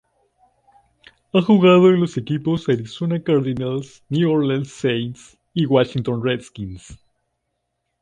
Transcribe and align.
Ha 1.31 1.41
jugado 1.43 1.89
en 1.91 1.99
los 1.99 2.17
equipos 2.17 2.67
Arizona 2.67 3.21
Cardinals, 3.21 4.03
New 4.09 4.31
Orleans 4.31 4.67
Saints 4.71 5.37
y 5.53 5.67
Washington 5.67 6.23
Redskins. 6.23 6.97